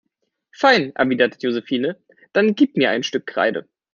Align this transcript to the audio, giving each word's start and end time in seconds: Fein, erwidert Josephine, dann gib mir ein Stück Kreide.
Fein, 0.49 0.95
erwidert 0.95 1.43
Josephine, 1.43 1.95
dann 2.33 2.55
gib 2.55 2.75
mir 2.75 2.89
ein 2.89 3.03
Stück 3.03 3.27
Kreide. 3.27 3.69